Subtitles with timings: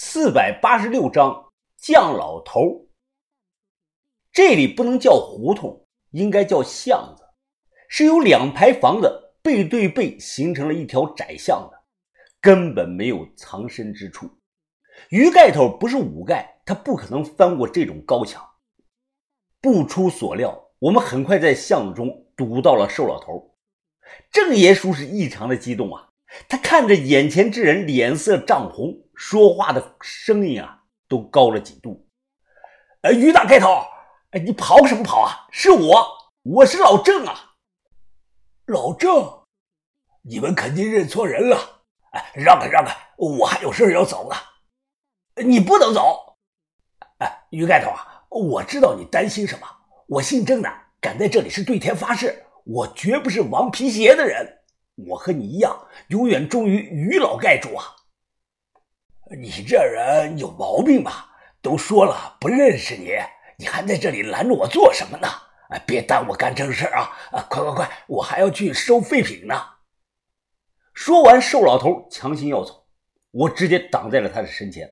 [0.00, 2.86] 四百八十六章降老头。
[4.30, 7.24] 这里不能叫胡同，应该叫巷子，
[7.88, 11.76] 是由两排房子背对背形成了一条窄巷子，
[12.40, 14.30] 根本没有藏身之处。
[15.08, 18.48] 鱼盖头不是五盖，他不可能翻过这种高墙。
[19.60, 23.56] 不出所料，我们很快在巷子中堵到了瘦老头。
[24.30, 26.10] 郑爷叔是异常的激动啊，
[26.48, 28.96] 他看着眼前之人，脸色涨红。
[29.18, 32.08] 说话的声音啊，都高了几度。
[33.02, 33.82] 呃，于大盖头，
[34.30, 35.48] 哎，你跑什么跑啊？
[35.50, 36.06] 是我，
[36.44, 37.56] 我是老郑啊。
[38.66, 39.42] 老郑，
[40.22, 41.82] 你们肯定认错人了。
[42.12, 44.36] 哎，让开让开，我还有事要走呢。
[45.44, 46.36] 你不能走。
[47.18, 49.66] 哎，于盖头啊，我知道你担心什么。
[50.06, 54.60] 我姓郑的，敢在这里是对天发誓，我绝不是王皮鞋的人。
[55.08, 57.96] 我和你一样，永远忠于于老盖主啊。
[59.36, 61.26] 你这人有毛病吧？
[61.60, 63.10] 都说了不认识你，
[63.58, 65.28] 你还在这里拦着我做什么呢？
[65.70, 67.10] 哎，别耽误我干正事啊！
[67.32, 69.54] 啊，快快快，我还要去收废品呢。
[70.94, 72.86] 说完，瘦老头强行要走，
[73.32, 74.90] 我直接挡在了他的身前。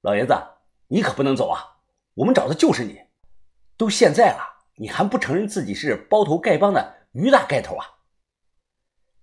[0.00, 0.34] 老爷子，
[0.88, 1.62] 你可不能走啊！
[2.14, 2.98] 我们找的就是你。
[3.76, 4.40] 都现在了，
[4.76, 7.86] 你还不承认自己是包头丐帮的于大盖头啊？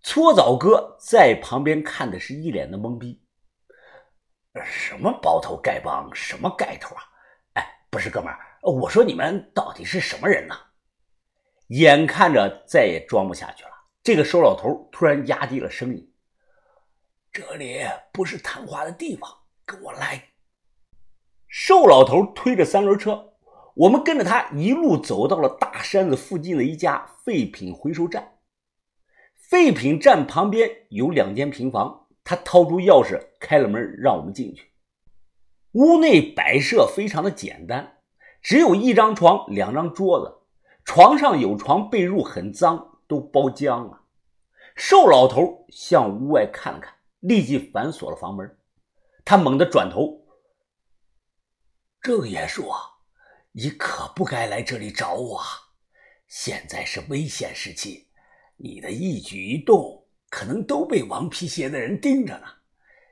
[0.02, 3.25] 搓澡哥在旁边看的是一脸的懵逼。
[4.64, 7.04] 什么包头丐帮，什么盖头啊？
[7.54, 10.56] 哎，不是哥们儿，我说你们到底是什么人呢？
[11.70, 13.72] 眼看着再也装不下去了，
[14.04, 16.14] 这个瘦老头突然压低了声音
[17.34, 17.82] ：“这里
[18.14, 19.30] 不是谈话的地方，
[19.66, 20.30] 跟我来。”
[21.50, 23.34] 瘦老头推着三轮车，
[23.74, 28.38] 我们跟着他一路走到了大山子附近的一家废品回收站。
[29.36, 32.05] 废品站旁边有两间平房。
[32.26, 34.72] 他掏出钥匙开了门，让我们进去。
[35.74, 38.00] 屋内摆设非常的简单，
[38.42, 40.42] 只有一张床、两张桌子。
[40.84, 44.02] 床上有床，被褥很脏，都包浆了。
[44.76, 48.58] 瘦老头向屋外看了看，立即反锁了房门。
[49.24, 50.26] 他猛地转头
[52.02, 52.72] ：“郑爷叔，
[53.52, 55.42] 你可不该来这里找我。
[56.28, 58.08] 现在是危险时期，
[58.58, 60.02] 你的一举一动……”
[60.36, 62.48] 可能都被王皮鞋的人盯着呢。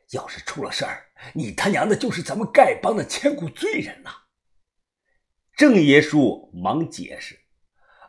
[0.09, 4.11] 要是出了事儿，你他娘的就是咱们丐帮的千古罪人呐！
[5.55, 7.39] 郑爷叔忙解释：“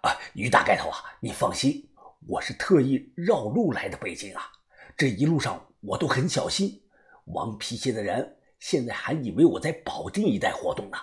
[0.03, 1.89] 啊，于大盖头啊，你放心，
[2.27, 4.51] 我是特意绕路来的北京啊。
[4.97, 6.83] 这一路上我都很小心。
[7.27, 10.99] 王皮鞋的人现在还以为我在保定一带活动呢。”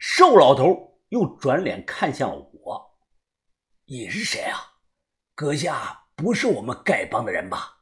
[0.00, 2.98] 瘦老头又转脸看向我
[3.84, 4.80] ：“你是谁啊，
[5.34, 7.76] 阁下？”不是我们丐帮的人吧？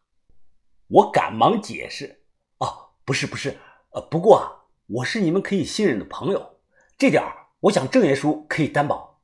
[0.88, 2.24] 我赶忙解释
[2.58, 3.56] ：“哦，不是，不是，
[3.90, 4.50] 呃，不过啊
[4.86, 6.58] 我是你们可以信任的朋友，
[6.98, 7.22] 这点
[7.60, 9.22] 我想郑爷叔可以担保。”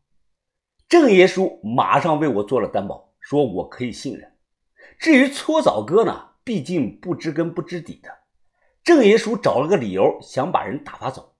[0.88, 4.38] 郑爷叔马上为我做了担保，说我可以信任。
[4.98, 8.10] 至于搓澡哥呢，毕竟不知根不知底的，
[8.84, 11.34] 郑爷叔找了个理由想把人打发走。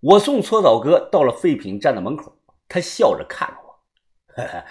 [0.00, 3.80] 我送搓澡哥到了废品站的门口，他笑着看着我
[4.36, 4.64] ：“呵呵，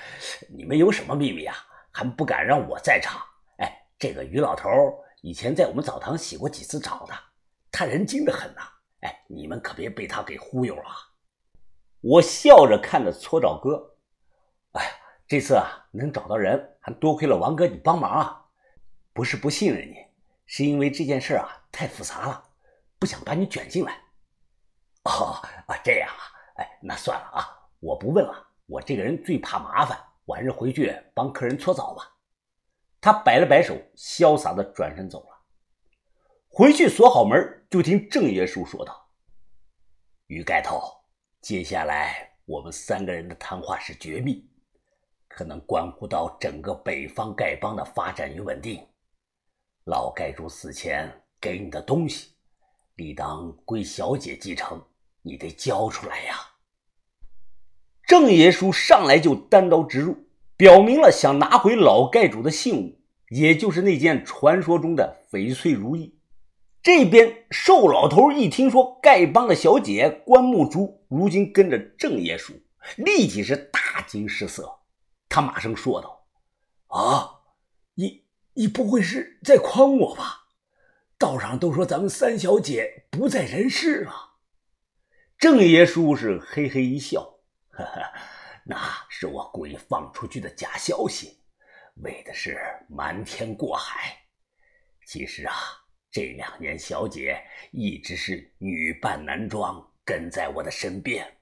[0.50, 1.56] 你们有什么秘密啊？”
[1.94, 3.22] 还不敢让我在场。
[3.59, 4.70] 哎，这个于老头
[5.22, 7.14] 以前在我们澡堂洗过几次澡的，
[7.72, 8.62] 他人精得很呐。
[9.02, 10.84] 哎，你们可别被他给忽悠了。
[12.02, 13.96] 我笑着看着搓澡哥，
[14.72, 14.92] 哎呀，
[15.28, 18.46] 这次啊能找到人，还多亏了王哥你帮忙啊。
[19.14, 19.96] 不是不信任你，
[20.46, 22.44] 是因为这件事啊太复杂了，
[22.98, 23.94] 不想把你卷进来。
[25.04, 26.24] 哦啊，这样啊，
[26.56, 27.48] 哎，那算了啊，
[27.80, 28.48] 我不问了。
[28.66, 29.98] 我这个人最怕麻烦。
[30.25, 32.09] 晚上回去帮客人搓澡吧。
[33.01, 35.29] 他摆了摆手，潇洒的转身走了。
[36.47, 39.09] 回去锁好门，就听郑爷叔说道
[40.28, 40.79] ：“于盖头，
[41.41, 44.50] 接下来我们三个人的谈话是绝密，
[45.28, 48.88] 可能关乎到整个北方丐帮的发展与稳定。
[49.85, 52.35] 老盖主死前给你的东西，
[52.95, 54.81] 理当归小姐继承，
[55.21, 56.38] 你得交出来呀。”
[58.05, 60.27] 郑爷叔上来就单刀直入，
[60.57, 66.15] 表明了想拿回老盖主的信物，也就是那件传说中的翡翠如意。
[66.81, 72.53] 这边瘦老头一听说丐帮的小姐关木珠如今跟着郑爷叔，
[72.97, 74.69] 立即是大惊失色。
[75.29, 76.25] 他马上说道
[76.88, 77.39] ：“啊，
[77.95, 80.41] 你你不会是在诓我吧？
[81.17, 84.13] 道上都说咱们三小姐不在人世了。”
[85.39, 87.32] 郑爷叔是嘿嘿一笑。
[87.74, 88.14] 呵呵，
[88.64, 88.78] 那
[89.10, 91.42] 是我故意放出去的假消息，
[92.04, 94.16] 为的是瞒天过海。
[95.08, 95.56] 其实啊，
[96.12, 101.40] 这两年，小姐一直是女扮男装，跟在我的身边。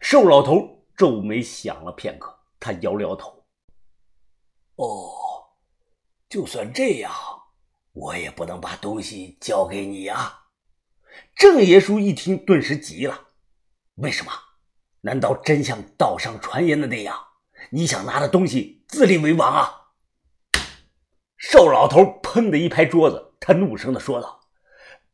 [0.00, 3.44] 瘦老头皱眉想了片刻，他摇了摇头
[4.76, 5.12] ：“哦，
[6.28, 7.12] 就算这样，
[7.92, 10.46] 我也不能把东西交给你啊。”
[11.34, 13.30] 郑爷叔一听，顿时急了
[13.96, 14.32] ：“为什么？
[15.04, 17.14] 难道真像道上传言的那样，
[17.70, 19.82] 你想拿着东西自立为王啊？”
[21.36, 24.40] 瘦老头砰的一拍桌子，他怒声的说道：“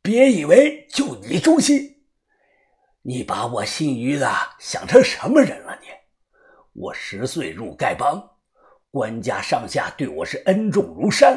[0.00, 2.04] 别以为就你忠心，
[3.02, 5.76] 你把我姓于的想成什么人了？
[5.82, 5.88] 你，
[6.72, 8.36] 我十岁入丐帮，
[8.92, 11.36] 官家上下对我是恩重如山，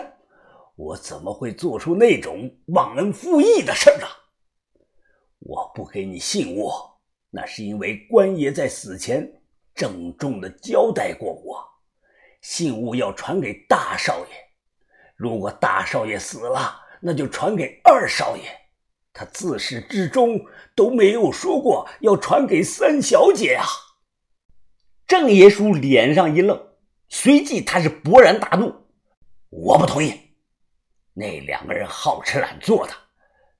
[0.76, 4.10] 我怎么会做出那种忘恩负义的事儿啊？
[5.40, 6.70] 我不给你信物，
[7.36, 9.28] 那是因为官爷在死前
[9.74, 11.68] 郑重的交代过我，
[12.42, 14.36] 信物要传给大少爷。”
[15.18, 18.44] 如果大少爷死了，那就传给二少爷。
[19.12, 20.40] 他自始至终
[20.76, 23.66] 都没有说过要传给三小姐啊！
[25.08, 26.60] 郑爷叔脸上一愣，
[27.10, 28.74] 随即他是勃然大怒
[29.50, 30.20] ：“我不同意！
[31.14, 32.94] 那两个人好吃懒做的，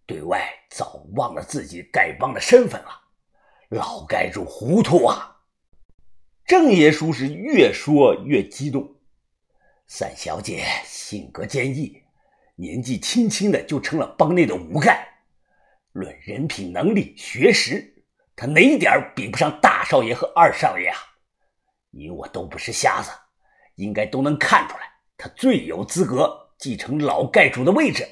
[0.06, 3.03] 对外早忘了自己丐帮的身份了。
[3.74, 5.42] 老丐主糊涂啊！”
[6.46, 8.96] 郑爷叔是越说越激动。
[9.88, 12.02] 三小姐性格坚毅，
[12.56, 14.98] 年纪轻轻的就成了帮内的五丐。
[15.92, 18.04] 论人品、能力、学识，
[18.36, 20.98] 她哪一点比不上大少爷和二少爷啊？
[21.92, 23.12] 你我都不是瞎子，
[23.76, 28.08] 应该都能看出来，她最有资格继承老丐主的位置。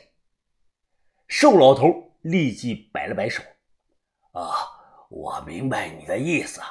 [1.27, 3.41] 瘦老头立即摆了摆手
[4.33, 4.51] ：“啊，
[5.13, 6.61] 我明白你的意思，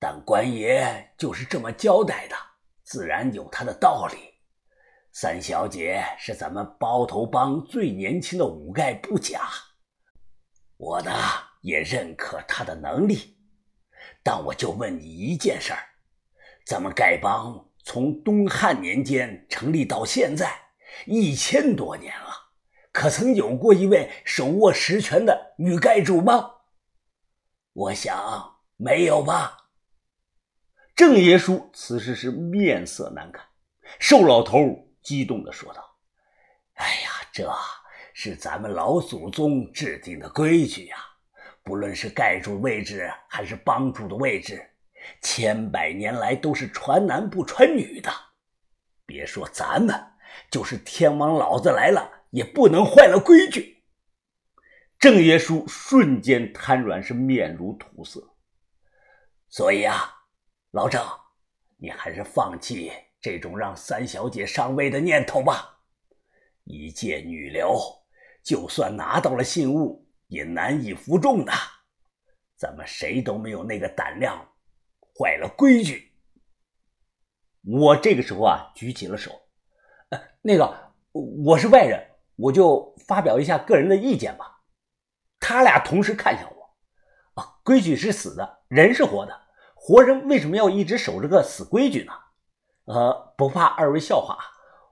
[0.00, 2.34] 但官爷就是这么交代的。”
[2.82, 4.34] 自然有他的道理。
[5.12, 9.48] 三小姐是咱们包头帮最年轻的五丐不假，
[10.76, 11.12] 我呢
[11.62, 13.38] 也认可她的能力。
[14.22, 15.78] 但我就问你一件事儿：
[16.66, 20.52] 咱们丐帮从东汉年间成立到现在
[21.06, 22.28] 一千多年了，
[22.92, 26.53] 可曾有过一位手握实权的女丐主吗？
[27.74, 29.56] 我想没有吧。
[30.94, 33.44] 郑爷叔此时是面色难看，
[33.98, 34.60] 瘦老头
[35.02, 35.84] 激动的说道
[36.74, 37.52] ：“哎呀，这
[38.12, 40.96] 是咱们老祖宗制定的规矩呀！
[41.64, 44.64] 不论是盖主位置还是帮主的位置，
[45.20, 48.08] 千百年来都是传男不传女的。
[49.04, 50.00] 别说咱们，
[50.48, 53.72] 就是天王老子来了，也不能坏了规矩。”
[55.04, 58.26] 郑爷叔瞬间瘫软，是面如土色。
[59.50, 60.22] 所以啊。
[60.70, 61.04] 老郑，
[61.76, 62.90] 你还是放弃
[63.20, 65.78] 这种让三小姐上位的念头吧。
[66.64, 67.78] 一介女流，
[68.42, 71.52] 就算拿到了信物，也难以服众的。
[72.56, 74.38] 咱们谁都没有那个胆量，
[75.14, 76.12] 坏了规矩。
[77.62, 79.30] 我这个时候啊，举起了手。
[80.08, 82.02] 呃，那个，我是外人，
[82.36, 84.53] 我就发表一下个人的意见吧。
[85.46, 87.42] 他俩同时看向我。
[87.42, 89.42] 啊，规矩是死的，人是活的。
[89.74, 92.12] 活人为什么要一直守着个死规矩呢？
[92.86, 94.38] 呃，不怕二位笑话，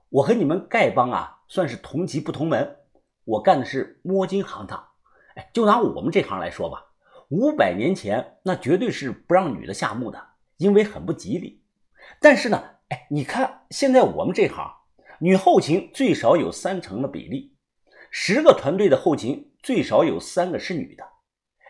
[0.09, 2.77] 我和你们丐帮啊，算是同级不同门。
[3.23, 4.89] 我干的是摸金行当。
[5.35, 6.85] 哎，就拿我们这行来说吧，
[7.29, 10.23] 五百年前那绝对是不让女的下墓的，
[10.57, 11.63] 因为很不吉利。
[12.19, 14.71] 但是呢，哎，你看现在我们这行，
[15.19, 17.55] 女后勤最少有三成的比例，
[18.11, 21.03] 十个团队的后勤最少有三个是女的。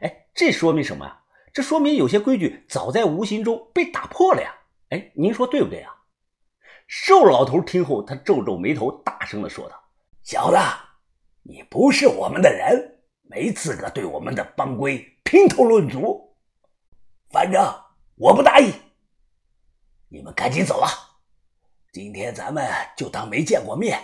[0.02, 1.22] 哎，这说明什么呀？
[1.54, 4.52] 这说明有些规矩早在无形中被打破了呀！
[4.90, 5.94] 哎，您说对不对啊？
[6.88, 9.80] 瘦老头听后，他皱皱眉头，大声的说道
[10.24, 10.58] ：“小子，
[11.44, 16.36] 你不是我们的人，没资格对我们的帮规评头论足。
[17.30, 17.64] 反正
[18.16, 18.74] 我不答应。
[20.10, 20.88] 你们赶紧走吧，
[21.92, 24.00] 今天咱们就当没见过面。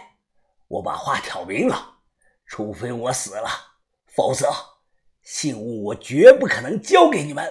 [0.67, 1.97] 我把话挑明了，
[2.45, 3.49] 除非我死了，
[4.19, 4.49] 否则……”
[5.23, 7.49] 信物我绝不可能交给你们。